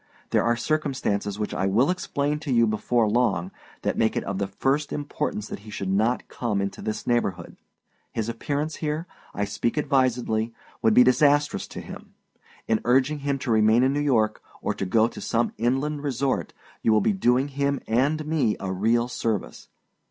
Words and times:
There 0.31 0.43
are 0.43 0.55
circumstances, 0.55 1.37
which 1.37 1.53
I 1.53 1.67
will 1.67 1.91
explain 1.91 2.39
to 2.39 2.51
you 2.51 2.65
before 2.65 3.07
long, 3.07 3.51
that 3.83 3.99
make 3.99 4.15
it 4.17 4.23
of 4.23 4.39
the 4.39 4.47
first 4.47 4.91
importance 4.91 5.47
that 5.47 5.59
he 5.59 5.69
should 5.69 5.91
not 5.91 6.27
come 6.27 6.59
into 6.59 6.81
this 6.81 7.05
neighborhood. 7.05 7.55
His 8.11 8.27
appearance 8.27 8.77
here, 8.77 9.05
I 9.35 9.45
speak 9.45 9.77
advisedly, 9.77 10.55
would 10.81 10.95
be 10.95 11.03
disastrous 11.03 11.67
to 11.67 11.81
him. 11.81 12.15
In 12.67 12.81
urging 12.83 13.19
him 13.19 13.37
to 13.45 13.51
remain 13.51 13.83
in 13.83 13.93
New 13.93 13.99
York, 13.99 14.41
or 14.59 14.73
to 14.73 14.87
go 14.87 15.07
to 15.07 15.21
some 15.21 15.53
inland 15.59 16.01
resort, 16.01 16.51
you 16.81 16.91
will 16.91 17.01
be 17.01 17.13
doing 17.13 17.49
him 17.49 17.79
and 17.85 18.25
me 18.25 18.57
a 18.59 18.71
real 18.73 19.07
service. 19.07 19.67